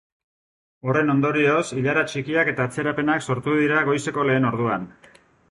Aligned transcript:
Horren 0.87 1.13
ondorioz, 1.13 1.65
ilara 1.81 2.05
txikiak 2.13 2.49
eta 2.55 2.67
atzerapenak 2.71 3.27
sortu 3.27 3.55
dira 3.61 3.85
goizeko 3.93 4.27
lehen 4.33 4.51
orduan. 4.55 4.91